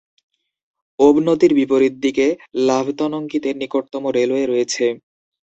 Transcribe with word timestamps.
ওব 0.99 1.15
নদীর 1.27 1.51
বিপরীত 1.59 1.93
দিকে 2.05 2.25
লাভতনঙ্গীতে 2.67 3.49
নিকটতম 3.61 4.03
রেলওয়ে 4.17 4.45
রয়েছে। 4.45 4.85